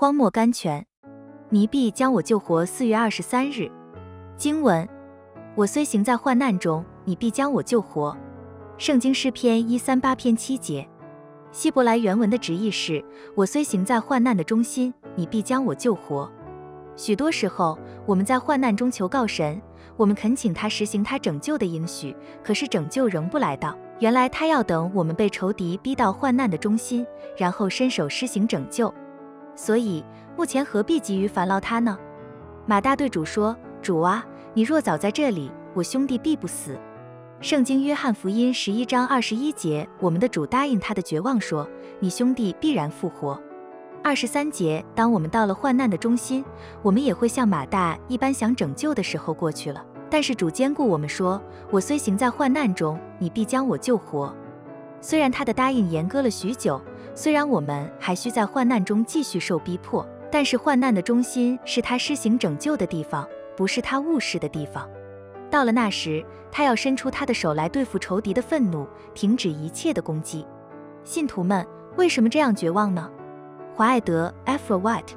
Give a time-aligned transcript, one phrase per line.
[0.00, 0.86] 荒漠甘泉，
[1.48, 2.64] 你必将我救活。
[2.64, 3.68] 四月二十三日，
[4.36, 4.88] 经文：
[5.56, 8.16] 我虽行在患难中，你必将我救活。
[8.76, 10.88] 圣经诗篇一三八篇七节。
[11.50, 16.30] 希伯来原文的直译是：我虽行在患难的中心，你必将我救活。
[16.94, 17.76] 许多时候，
[18.06, 19.60] 我们在患难中求告神，
[19.96, 23.76] 我们恳请他实行他拯救的应许，可是拯救仍不来到。
[23.98, 27.04] 原来他要等我们被仇敌逼到患难的中心，
[27.36, 28.94] 然后伸手施行拯救。
[29.58, 30.04] 所以
[30.36, 31.98] 目前何必急于烦劳他呢？
[32.64, 34.24] 马大对主说：“主啊，
[34.54, 36.78] 你若早在这里，我兄弟必不死。”
[37.42, 41.68] 圣经约翰福音十一章二十一节，我们的主答应他的绝望说
[41.98, 43.36] ：“你兄弟必然复活。”
[44.00, 46.44] 二十三节，当我们到了患难的中心，
[46.80, 49.84] 我们也会像马大一般想拯救的时候过去了。
[50.08, 54.32] 但是主坚固我们说：“我虽行在患难中，你必将我救活。”
[55.02, 56.80] 虽然他的答应严格了许久。
[57.18, 64.88] 虽然我们还需在患难中继续受逼迫，但是患难的中心是他施行拯救的地方，不是他误事的地方。
[65.50, 70.46] 到了那时，他要伸出他的手来对付仇敌的愤怒，停止一切的攻击。
[71.02, 73.10] 信徒们为什么这样绝望呢？
[73.74, 75.14] 华爱德 （Ephra White）